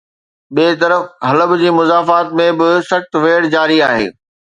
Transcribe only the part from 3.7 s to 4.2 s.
آهي